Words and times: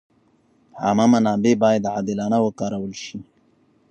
عامه 0.83 1.05
منابع 1.13 1.53
باید 1.63 1.83
عادلانه 1.93 2.37
وکارول 2.41 2.93
شي. 3.03 3.17